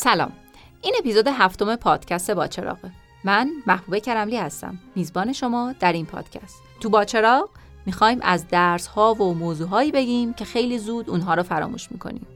[0.00, 0.32] سلام.
[0.82, 2.90] این اپیزود هفتم پادکست باچراغه
[3.24, 4.78] من محبوبه کرملی هستم.
[4.94, 6.62] میزبان شما در این پادکست.
[6.80, 7.48] تو باچراغ
[7.86, 12.26] می‌خوایم از درس ها و موضوع هایی بگیم که خیلی زود اونها رو فراموش می‌کنیم.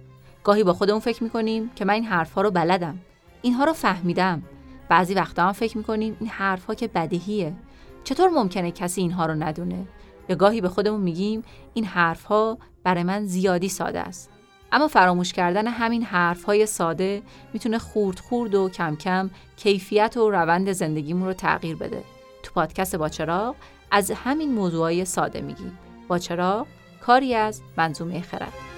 [0.45, 2.99] گاهی با خودمون فکر می‌کنیم که من این حرف ها رو بلدم.
[3.43, 4.43] اینها رو فهمیدم.
[4.89, 7.55] بعضی وقتا هم فکر می‌کنیم این حرف ها که بدیهیه.
[8.05, 9.87] چطور ممکنه کسی اینها رو ندونه؟
[10.29, 11.43] یا گاهی به خودمون میگیم
[11.75, 14.32] این حرف ها برای من زیادی ساده است.
[14.73, 20.31] اما فراموش کردن همین حرف های ساده می‌تونه خورد خورد و کم کم کیفیت و
[20.31, 22.05] روند زندگیمون رو تغییر بده.
[22.43, 23.55] تو پادکست باچرا
[23.91, 25.79] از همین موضوعای ساده میگیم.
[26.09, 26.67] باچرا
[27.01, 28.72] کاری از منظومه خرد.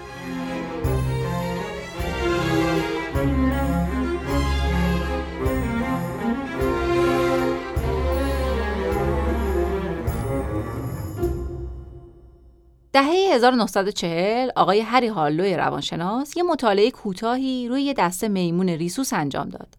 [12.94, 19.48] دهه 1940 آقای هری هارلوی روانشناس یه مطالعه کوتاهی روی یه دسته میمون ریسوس انجام
[19.48, 19.74] داد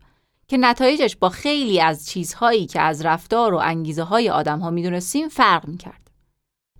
[0.47, 5.27] که نتایجش با خیلی از چیزهایی که از رفتار و انگیزه های آدم ها می‌دونستیم
[5.27, 6.11] فرق می‌کرد.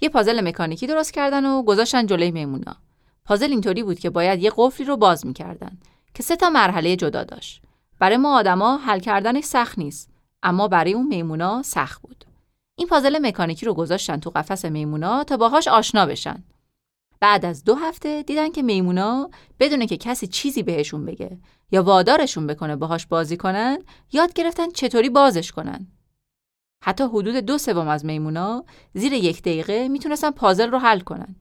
[0.02, 2.75] یه پازل مکانیکی درست کردن و گذاشتن جلوی میمونا.
[3.25, 5.78] پازل اینطوری بود که باید یه قفلی رو باز می‌کردن
[6.13, 7.61] که سه تا مرحله جدا داشت.
[8.00, 10.09] برای ما آدما حل کردنش سخت نیست،
[10.44, 12.25] اما برای اون میمونا سخت بود.
[12.78, 16.44] این پازل مکانیکی رو گذاشتن تو قفس میمونا تا باهاش آشنا بشن.
[17.20, 21.40] بعد از دو هفته دیدن که میمونا بدون که کسی چیزی بهشون بگه
[21.72, 23.78] یا وادارشون بکنه باهاش بازی کنن
[24.12, 25.88] یاد گرفتن چطوری بازش کنن.
[26.84, 31.35] حتی حدود دو سوم از میمونا زیر یک دقیقه می‌تونستن پازل رو حل کنن.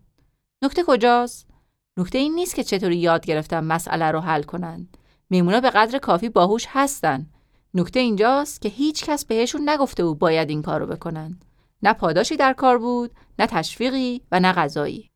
[0.62, 1.46] نکته کجاست؟
[1.96, 4.88] نکته این نیست که چطوری یاد گرفتن مسئله رو حل کنن.
[5.30, 7.26] میمونا به قدر کافی باهوش هستن
[7.74, 11.40] نکته اینجاست که هیچ کس بهشون نگفته بود باید این کارو بکنن.
[11.82, 15.10] نه پاداشی در کار بود، نه تشویقی و نه غذایی.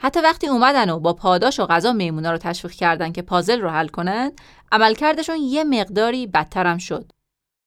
[0.00, 3.68] حتی وقتی اومدن و با پاداش و غذا میمونا رو تشویق کردن که پازل رو
[3.68, 4.32] حل کنن،
[4.72, 7.12] عملکردشون یه مقداری بدترم شد.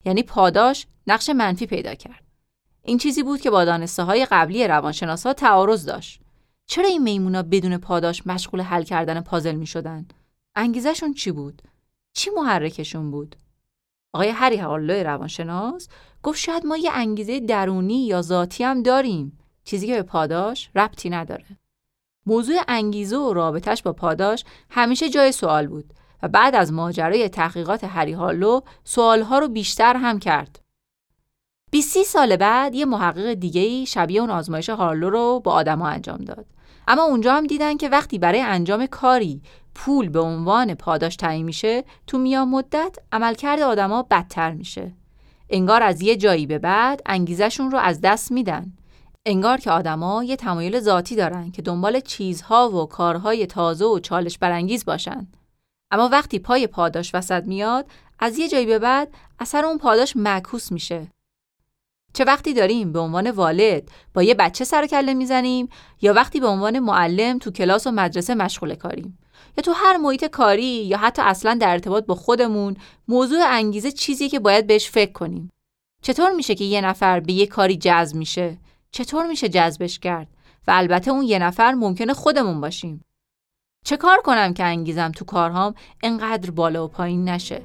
[0.05, 2.23] یعنی پاداش نقش منفی پیدا کرد.
[2.83, 6.21] این چیزی بود که با دانسته های قبلی روانشناسا تعارض داشت.
[6.65, 10.07] چرا این میمونا بدون پاداش مشغول حل کردن پازل می شدن؟
[10.55, 11.61] انگیزشون چی بود؟
[12.13, 13.35] چی محرکشون بود؟
[14.13, 15.87] آقای هری هارلو روانشناس
[16.23, 19.39] گفت شاید ما یه انگیزه درونی یا ذاتی هم داریم.
[19.63, 21.45] چیزی که به پاداش ربطی نداره.
[22.25, 27.83] موضوع انگیزه و رابطش با پاداش همیشه جای سوال بود و بعد از ماجرای تحقیقات
[27.83, 30.61] هری هارلو سوالها رو بیشتر هم کرد.
[31.71, 36.45] 20 سال بعد یه محقق دیگه‌ای شبیه اون آزمایش هارلو رو با آدما انجام داد.
[36.87, 39.41] اما اونجا هم دیدن که وقتی برای انجام کاری
[39.75, 44.93] پول به عنوان پاداش تعیین میشه تو میان مدت عملکرد آدما بدتر میشه.
[45.49, 48.73] انگار از یه جایی به بعد انگیزشون رو از دست میدن.
[49.25, 54.37] انگار که آدما یه تمایل ذاتی دارن که دنبال چیزها و کارهای تازه و چالش
[54.37, 55.27] برانگیز باشن.
[55.91, 57.85] اما وقتی پای پاداش وسط میاد
[58.19, 59.07] از یه جایی به بعد
[59.39, 61.07] اثر اون پاداش معکوس میشه.
[62.13, 65.69] چه وقتی داریم به عنوان والد با یه بچه سر کله می‌زنیم
[66.01, 69.17] یا وقتی به عنوان معلم تو کلاس و مدرسه مشغول کاریم؟
[69.57, 72.77] یا تو هر محیط کاری یا حتی اصلا در ارتباط با خودمون
[73.07, 75.51] موضوع انگیزه چیزی که باید بهش فکر کنیم؟
[76.01, 78.57] چطور میشه که یه نفر به یه کاری جذب میشه؟
[78.91, 80.27] چطور میشه جذبش کرد؟
[80.67, 83.05] و البته اون یه نفر ممکنه خودمون باشیم.
[83.85, 85.73] چه کار کنم که انگیزم تو کارهام
[86.03, 87.61] انقدر بالا و پایین نشه؟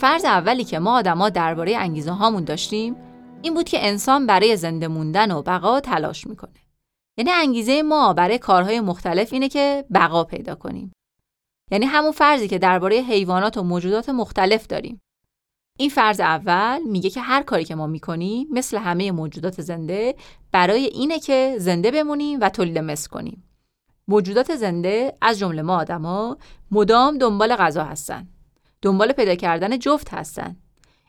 [0.00, 2.96] فرض اولی که ما آدما درباره انگیزه هامون داشتیم
[3.42, 6.54] این بود که انسان برای زنده موندن و بقا تلاش می‌کنه.
[7.18, 10.92] یعنی انگیزه ما برای کارهای مختلف اینه که بقا پیدا کنیم.
[11.70, 15.00] یعنی همون فرضی که درباره حیوانات و موجودات مختلف داریم.
[15.78, 20.14] این فرض اول میگه که هر کاری که ما می‌کنیم مثل همه موجودات زنده
[20.52, 23.50] برای اینه که زنده بمونیم و تولید مثل کنیم.
[24.08, 26.36] موجودات زنده از جمله ما آدما
[26.70, 28.28] مدام دنبال غذا هستن.
[28.82, 30.56] دنبال پیدا کردن جفت هستن.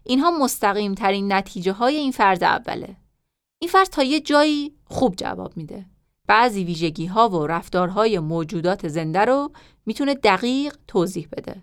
[0.04, 2.96] اینها مستقیم ترین نتیجه های این فرض اوله.
[3.62, 5.86] این فرض تا یه جایی خوب جواب میده.
[6.28, 9.52] بعضی ویژگی ها و رفتارهای موجودات زنده رو
[9.86, 11.62] می‌تونه دقیق توضیح بده.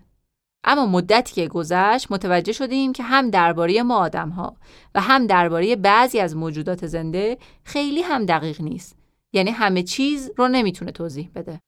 [0.63, 4.55] اما مدتی که گذشت متوجه شدیم که هم درباره ما آدم ها
[4.95, 8.95] و هم درباره بعضی از موجودات زنده خیلی هم دقیق نیست.
[9.33, 11.59] یعنی همه چیز رو نمی‌تونه توضیح بده.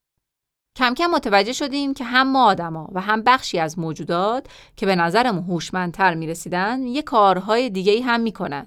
[0.76, 4.46] کم کم متوجه شدیم که هم ما آدما و هم بخشی از موجودات
[4.76, 8.66] که به نظرمون هوشمندتر می‌رسیدن یه کارهای دیگه هم می‌کنن.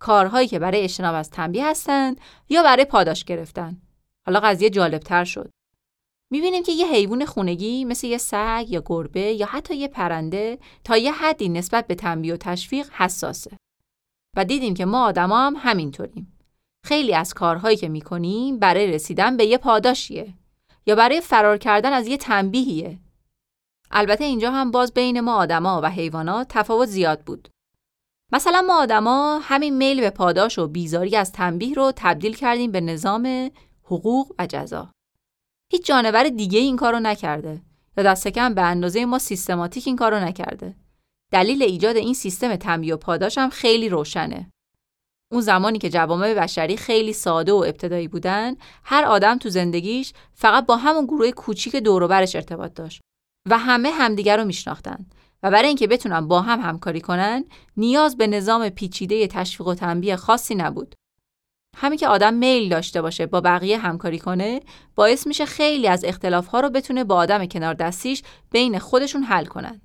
[0.00, 3.76] کارهایی که برای اجتناب از تنبیه هستند یا برای پاداش گرفتن.
[4.26, 5.50] حالا قضیه جالبتر شد.
[6.32, 10.96] می‌بینیم که یه حیوان خونگی مثل یه سگ یا گربه یا حتی یه پرنده تا
[10.96, 13.56] یه حدی نسبت به تنبیه و تشویق حساسه.
[14.36, 16.38] و دیدیم که ما آدما هم همینطوریم.
[16.84, 20.34] خیلی از کارهایی که می‌کنیم برای رسیدن به یه پاداشیه
[20.88, 22.98] یا برای فرار کردن از یه تنبیهیه.
[23.90, 27.48] البته اینجا هم باز بین ما آدما و حیوانات تفاوت زیاد بود.
[28.32, 32.80] مثلا ما آدما همین میل به پاداش و بیزاری از تنبیه رو تبدیل کردیم به
[32.80, 33.50] نظام
[33.84, 34.92] حقوق و جزا.
[35.72, 37.62] هیچ جانور دیگه این کارو نکرده
[37.96, 40.76] یا دست کم به اندازه ما سیستماتیک این کارو نکرده.
[41.32, 44.50] دلیل ایجاد این سیستم تنبیه و پاداش هم خیلی روشنه.
[45.32, 48.54] اون زمانی که جوامع بشری خیلی ساده و ابتدایی بودن،
[48.84, 53.00] هر آدم تو زندگیش فقط با همون گروه کوچیک دور برش ارتباط داشت
[53.50, 55.06] و همه همدیگر رو میشناختن
[55.42, 57.44] و برای اینکه بتونن با هم همکاری کنن،
[57.76, 60.94] نیاز به نظام پیچیده تشویق و تنبیه خاصی نبود.
[61.76, 64.60] همین که آدم میل داشته باشه با بقیه همکاری کنه
[64.94, 69.80] باعث میشه خیلی از اختلافها رو بتونه با آدم کنار دستیش بین خودشون حل کنن.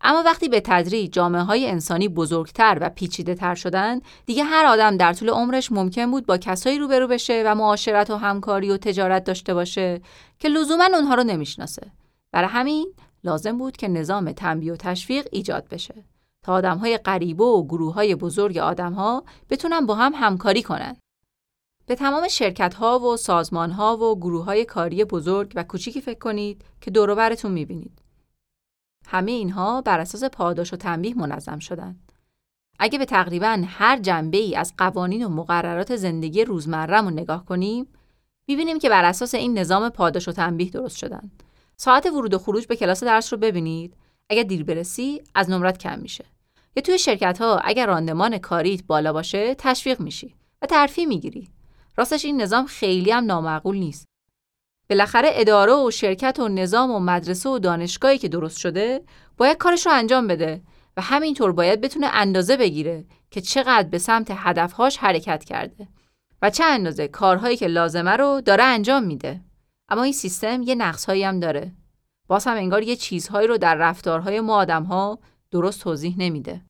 [0.00, 4.96] اما وقتی به تدریج جامعه های انسانی بزرگتر و پیچیده تر شدن دیگه هر آدم
[4.96, 9.24] در طول عمرش ممکن بود با کسایی روبرو بشه و معاشرت و همکاری و تجارت
[9.24, 10.00] داشته باشه
[10.38, 11.92] که لزوما اونها رو نمی‌شناسه.
[12.32, 12.94] برای همین
[13.24, 15.94] لازم بود که نظام تنبیه و تشویق ایجاد بشه
[16.42, 20.96] تا آدم های غریبه و گروه های بزرگ آدم ها بتونن با هم همکاری کنن.
[21.86, 26.18] به تمام شرکت ها و سازمان ها و گروه های کاری بزرگ و کوچیکی فکر
[26.18, 28.09] کنید که دور براتون می‌بینید.
[29.12, 32.12] همه اینها بر اساس پاداش و تنبیه منظم شدند.
[32.78, 37.86] اگه به تقریبا هر جنبه ای از قوانین و مقررات زندگی روزمرهمون نگاه کنیم،
[38.48, 41.30] می‌بینیم که بر اساس این نظام پاداش و تنبیه درست شدن.
[41.76, 43.94] ساعت ورود و خروج به کلاس درس رو ببینید.
[44.28, 46.24] اگر دیر برسی، از نمرت کم میشه.
[46.76, 51.48] یا توی شرکت ها اگر راندمان کاریت بالا باشه، تشویق میشی و ترفیع می‌گیری.
[51.96, 54.09] راستش این نظام خیلی هم نامعقول نیست.
[54.90, 59.00] بالاخره اداره و شرکت و نظام و مدرسه و دانشگاهی که درست شده
[59.36, 60.62] باید کارش رو انجام بده
[60.96, 65.88] و همینطور باید بتونه اندازه بگیره که چقدر به سمت هدفهاش حرکت کرده
[66.42, 69.40] و چه اندازه کارهایی که لازمه رو داره انجام میده.
[69.88, 71.72] اما این سیستم یه نقصهایی هم داره.
[72.28, 75.18] باز هم انگار یه چیزهایی رو در رفتارهای ما آدمها
[75.50, 76.60] درست توضیح نمیده.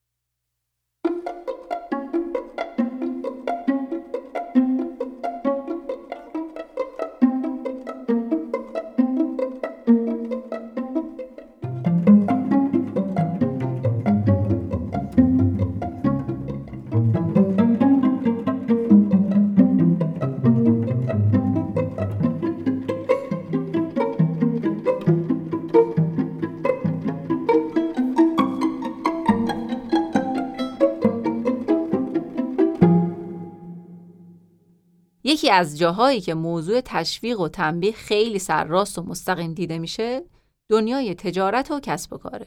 [35.31, 40.25] یکی از جاهایی که موضوع تشویق و تنبیه خیلی سرراست و مستقیم دیده میشه
[40.69, 42.47] دنیای تجارت و کسب و کاره.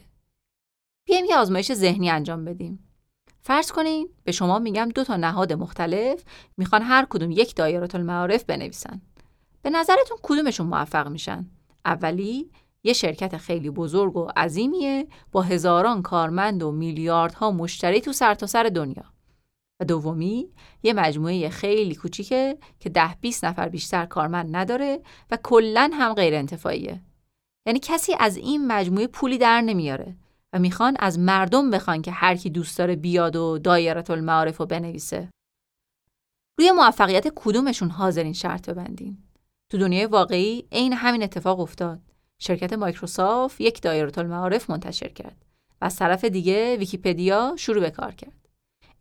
[1.07, 2.87] بیایم یه آزمایش ذهنی انجام بدیم.
[3.41, 6.23] فرض کنین به شما میگم دو تا نهاد مختلف
[6.57, 9.01] می‌خوان هر کدوم یک دایره المعارف بنویسن.
[9.61, 11.49] به نظرتون کدومشون موفق میشن؟
[11.85, 12.51] اولی
[12.83, 18.69] یه شرکت خیلی بزرگ و عظیمیه با هزاران کارمند و میلیاردها مشتری تو سرتاسر سر
[18.69, 19.12] دنیا.
[19.79, 20.49] و دومی
[20.83, 24.99] یه مجموعه خیلی کوچیکه که ده 20 نفر بیشتر کارمند نداره
[25.31, 27.01] و کلا هم غیر انتفاعیه.
[27.67, 30.15] یعنی کسی از این مجموعه پولی در نمیاره
[30.53, 34.65] و می‌خوان از مردم بخوان که هر کی دوست داره بیاد و دایره المعارف رو
[34.65, 35.29] بنویسه.
[36.59, 39.17] روی موفقیت کدومشون حاضرین شرط ببندین؟
[39.71, 41.99] تو دنیای واقعی عین همین اتفاق افتاد.
[42.39, 45.45] شرکت مایکروسافت یک دایره المعارف منتشر کرد
[45.81, 48.42] و از طرف دیگه ویکیپدیا شروع به کار کرد.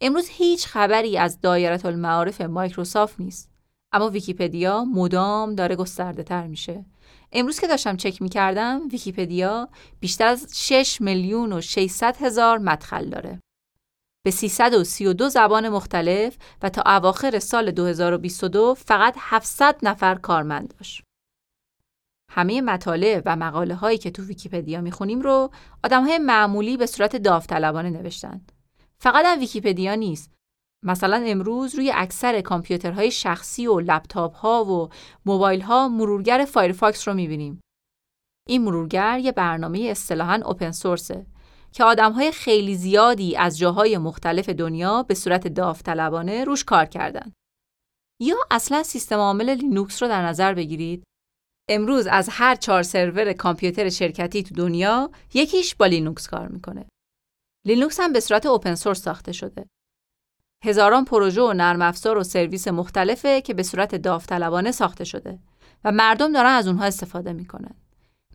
[0.04, 3.50] امروز هیچ خبری از دایره المعارف مایکروسافت نیست
[3.92, 6.84] اما ویکیپدیا مدام داره گسترده تر میشه
[7.32, 9.68] امروز که داشتم چک می‌کردم ویکیپدیا
[10.00, 13.40] بیشتر از 6 میلیون و 600 هزار مدخل داره
[14.24, 21.02] به 332 زبان مختلف و تا اواخر سال 2022 فقط 700 نفر کارمند داشت.
[22.30, 25.50] همه مطالب و مقاله هایی که تو ویکیپدیا می‌خونیم رو
[25.84, 28.52] آدم های معمولی به صورت داوطلبانه نوشتند.
[29.02, 30.34] فقط هم ویکیپدیا نیست.
[30.84, 34.88] مثلا امروز روی اکثر کامپیوترهای شخصی و لپتاپ ها و
[35.26, 37.60] موبایل ها مرورگر فایرفاکس رو می‌بینیم.
[38.48, 41.26] این مرورگر یه برنامه اصطلاحاً open source ه
[41.72, 47.32] که آدم های خیلی زیادی از جاهای مختلف دنیا به صورت داوطلبانه روش کار کردن.
[48.20, 51.04] یا اصلا سیستم عامل لینوکس رو در نظر بگیرید.
[51.70, 56.86] امروز از هر چهار سرور کامپیوتر شرکتی تو دنیا یکیش با لینوکس کار می‌کنه.
[57.64, 59.66] لینوکس هم به صورت open source ساخته شده.
[60.64, 65.38] هزاران پروژه و نرم افزار و سرویس مختلفه که به صورت داوطلبانه ساخته شده
[65.84, 67.74] و مردم دارن از اونها استفاده می‌کنن.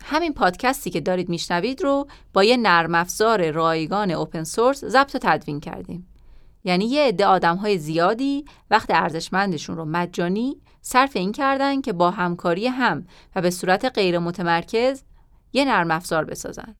[0.01, 5.19] همین پادکستی که دارید میشنوید رو با یه نرم افزار رایگان open source ضبط و
[5.21, 6.07] تدوین کردیم.
[6.63, 12.67] یعنی یه عده آدم زیادی وقت ارزشمندشون رو مجانی صرف این کردن که با همکاری
[12.67, 15.03] هم و به صورت غیر متمرکز
[15.53, 16.75] یه نرم افزار بسازن.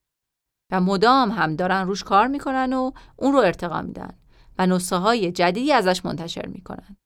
[0.71, 4.13] و مدام هم دارن روش کار می‌کنن و اون رو ارتقا میدن
[4.57, 6.97] و نسخه های جدیدی ازش منتشر می‌کنن.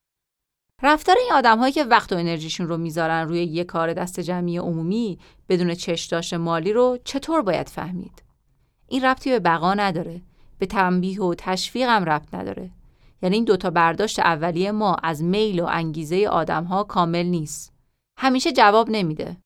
[0.83, 4.57] رفتار این آدم هایی که وقت و انرژیشون رو می‌ذارن روی یه کار دست جمعی
[4.57, 8.23] عمومی بدون چشداش مالی رو چطور باید فهمید؟
[8.87, 10.21] این ربطی به بقا نداره.
[10.59, 12.71] به تنبیه و تشویق هم ربط نداره.
[13.21, 17.73] یعنی این دوتا برداشت اولیه ما از میل و انگیزه آدم ها کامل نیست.
[18.17, 19.37] همیشه جواب نمیده.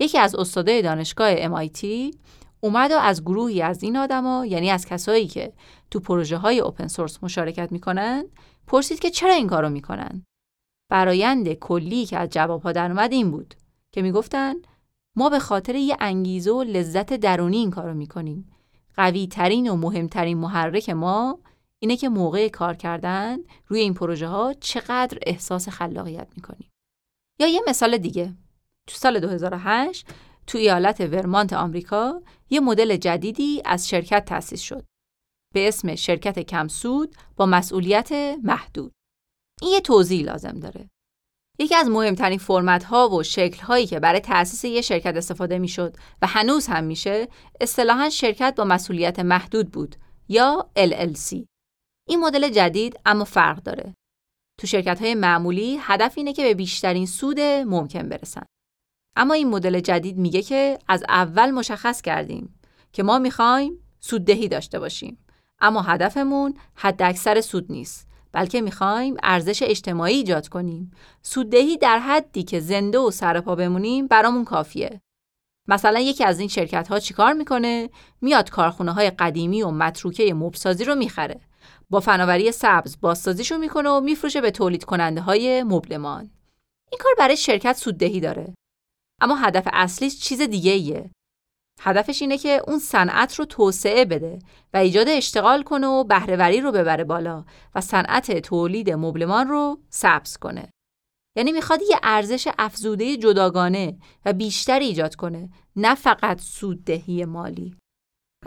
[0.00, 2.14] یکی از استادای دانشگاه MIT
[2.60, 5.52] اومد و از گروهی از این آدما یعنی از کسایی که
[5.90, 8.24] تو پروژه های اوپن سورس مشارکت می‌کنن
[8.66, 10.22] پرسید که چرا این کارو می‌کنن.
[10.90, 13.54] برایند کلی که از جواب ها در اومد این بود
[13.92, 14.54] که می‌گفتن
[15.16, 18.50] ما به خاطر یه انگیزه و لذت درونی این کارو می‌کنیم.
[18.96, 21.38] قوی ترین و مهمترین محرک ما
[21.78, 26.70] اینه که موقع کار کردن روی این پروژه ها چقدر احساس خلاقیت می‌کنیم.
[27.40, 28.34] یا یه مثال دیگه.
[28.90, 30.06] تو سال 2008
[30.46, 34.84] تو ایالت ورمانت آمریکا یه مدل جدیدی از شرکت تأسیس شد
[35.54, 38.92] به اسم شرکت کمسود با مسئولیت محدود.
[39.62, 40.90] این یه توضیح لازم داره.
[41.58, 45.96] یکی از مهمترین فرمت ها و شکل هایی که برای تأسیس یه شرکت استفاده می‌شد
[46.22, 47.28] و هنوز هم میشه
[47.60, 49.96] اصطلاحا شرکت با مسئولیت محدود بود
[50.28, 51.44] یا LLC.
[52.08, 53.94] این مدل جدید اما فرق داره.
[54.60, 58.46] تو شرکت های معمولی هدف اینه که به بیشترین سود ممکن برسن.
[59.16, 62.60] اما این مدل جدید میگه که از اول مشخص کردیم
[62.92, 65.18] که ما می‌خوایم سوددهی داشته باشیم.
[65.60, 70.90] اما هدفمون حد اکثر سود نیست بلکه می‌خوایم ارزش اجتماعی ایجاد کنیم.
[71.22, 75.00] سوددهی در حدی که زنده و سرپا بمونیم برامون کافیه.
[75.68, 77.90] مثلا یکی از این شرکت ها چیکار می‌کنه؟
[78.20, 81.40] میاد کارخونه های قدیمی و متروکه مبسازی رو می‌خره.
[81.90, 86.30] با فناوری سبز بازسازیشو می‌کنه و میفروشه به تولید کننده های مبلمان.
[86.92, 88.54] این کار برای شرکت سوددهی داره.
[89.20, 91.10] اما هدف اصلیش چیز دیگه ایه.
[91.80, 94.38] هدفش اینه که اون صنعت رو توسعه بده
[94.74, 100.36] و ایجاد اشتغال کنه و بهرهوری رو ببره بالا و صنعت تولید مبلمان رو سبز
[100.36, 100.70] کنه.
[101.36, 107.76] یعنی می‌خواد یه ارزش افزوده جداگانه و بیشتر ایجاد کنه نه فقط سوددهی مالی.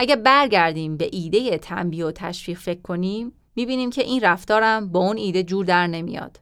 [0.00, 5.16] اگه برگردیم به ایده تنبیه و تشویق فکر کنیم می‌بینیم که این رفتارم با اون
[5.16, 6.40] ایده جور در نمیاد.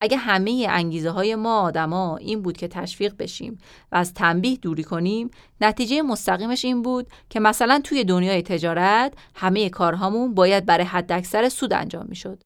[0.00, 3.58] اگه همه انگیزه های ما آدما این بود که تشویق بشیم
[3.92, 9.70] و از تنبیه دوری کنیم نتیجه مستقیمش این بود که مثلا توی دنیای تجارت همه
[9.70, 12.42] کارهامون باید برای حداکثر سود انجام می‌شد.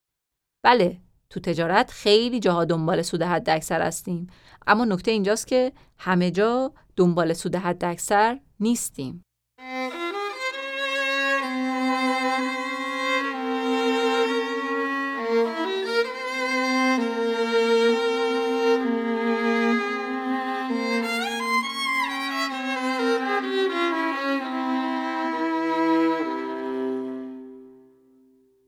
[0.65, 4.27] بله تو تجارت خیلی جاها دنبال سود حداکثر هستیم
[4.67, 9.23] اما نکته اینجاست که همه جا دنبال سود حداکثر نیستیم.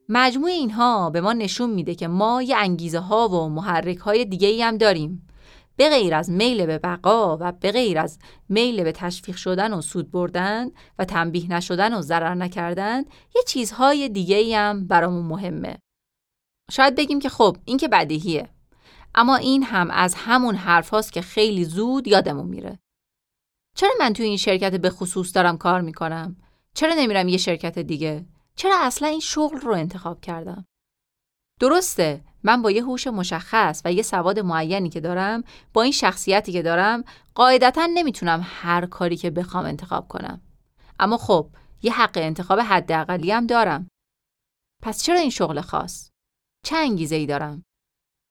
[0.09, 4.47] مجموع اینها به ما نشون میده که ما یه انگیزه ها و محرک های دیگه
[4.47, 5.27] ای هم داریم.
[5.77, 8.19] به غیر از میل به بقا و به غیر از
[8.49, 10.67] میل به تشویق شدن و سود بردن
[10.99, 12.99] و تنبیه نشدن و ضرر نکردن
[13.35, 15.77] یه چیزهای دیگه ای هم برامون مهمه.
[16.71, 18.49] شاید بگیم که خب این که بدیهیه.
[19.15, 22.79] اما این هم از همون حرف هاست که خیلی زود یادمون میره.
[23.75, 26.35] چرا من توی این شرکت به خصوص دارم کار می‌کنم؟
[26.73, 30.65] چرا نمیرم یه شرکت دیگه؟ چرا اصلا این شغل رو انتخاب کردم؟
[31.59, 35.43] درسته من با یه هوش مشخص و یه سواد معینی که دارم
[35.73, 37.03] با این شخصیتی که دارم
[37.35, 40.41] قاعدتا نمی‌تونم هر کاری که بخوام انتخاب کنم.
[40.99, 41.49] اما خب
[41.81, 43.87] یه حق انتخاب حداقلی هم دارم.
[44.83, 46.09] پس چرا این شغل خاص؟
[46.65, 47.63] چه انگیزه ای دارم؟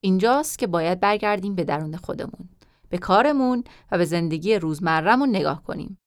[0.03, 2.49] اینجاست که باید برگردیم به درون خودمون
[2.89, 5.99] به کارمون و به زندگی روزمرهمون نگاه کنیم.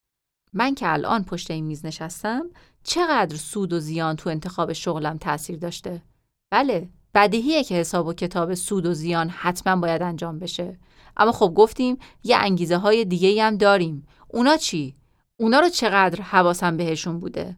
[0.52, 2.46] من که الان پشت این میز نشستم
[2.82, 6.02] چقدر سود و زیان تو انتخاب شغلم تاثیر داشته؟
[6.50, 10.78] بله بدیهیه که حساب و کتاب سود و زیان حتما باید انجام بشه.
[11.16, 14.06] اما خب گفتیم یه انگیزه های دیگه هم داریم.
[14.28, 14.96] اونا چی؟
[15.40, 17.56] اونا رو چقدر حواسم بهشون بوده؟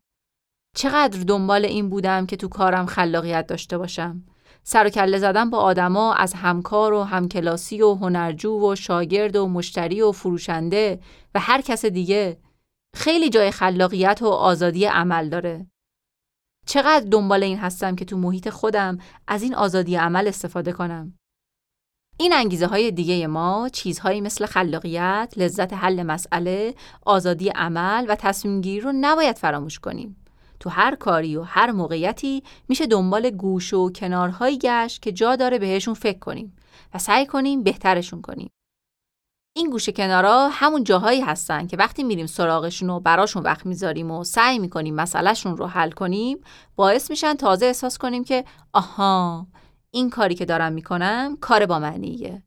[0.76, 4.22] چقدر دنبال این بودم که تو کارم خلاقیت داشته باشم؟
[4.62, 9.48] سر و کله زدن با آدما از همکار و همکلاسی و هنرجو و شاگرد و
[9.48, 11.00] مشتری و فروشنده
[11.34, 12.38] و هر کس دیگه
[12.94, 15.66] خیلی جای خلاقیت و آزادی عمل داره.
[16.66, 21.18] چقدر دنبال این هستم که تو محیط خودم از این آزادی عمل استفاده کنم.
[22.18, 26.74] این انگیزه های دیگه ما چیزهایی مثل خلاقیت، لذت حل مسئله،
[27.06, 30.24] آزادی عمل و تصمیم گیری رو نباید فراموش کنیم.
[30.60, 35.58] تو هر کاری و هر موقعیتی میشه دنبال گوش و کنارهایی گشت که جا داره
[35.58, 36.56] بهشون فکر کنیم
[36.94, 38.50] و سعی کنیم بهترشون کنیم.
[39.56, 44.24] این گوشه کنارا همون جاهایی هستن که وقتی میریم سراغشون و براشون وقت می‌ذاریم و
[44.24, 46.38] سعی می‌کنیم مسئلهشون رو حل کنیم
[46.76, 49.46] باعث میشن تازه احساس کنیم که آها
[49.90, 52.42] این کاری که دارم می‌کنم کار با معنیه.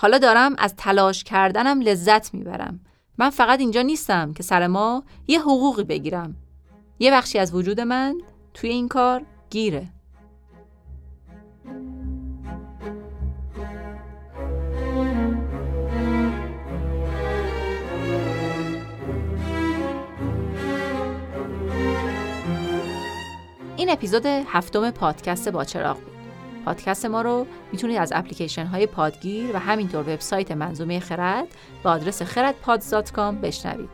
[0.00, 2.80] حالا دارم از تلاش کردنم لذت می‌برم.
[3.18, 6.36] من فقط اینجا نیستم که سر ما یه حقوقی بگیرم.
[6.98, 8.20] یه بخشی از وجود من
[8.54, 9.95] توی این کار گیره.
[23.86, 26.12] این اپیزود هفتم پادکست با چراغ بود.
[26.64, 31.46] پادکست ما رو می‌تونید از اپلیکیشن های پادگیر و همینطور وبسایت منظومه خرد
[31.82, 33.88] با آدرس خردپادز.com بشنوید.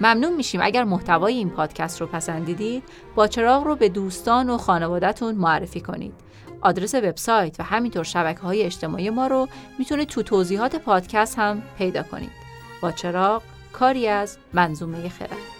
[0.00, 2.82] ممنون میشیم اگر محتوای این پادکست رو پسندیدید
[3.14, 6.14] با چراغ رو به دوستان و خانوادهتون معرفی کنید.
[6.60, 9.48] آدرس وبسایت و همینطور شبکه های اجتماعی ما رو
[9.78, 12.32] می‌تونید تو توضیحات پادکست هم پیدا کنید.
[12.82, 15.59] با چراغ کاری از منظومه خرد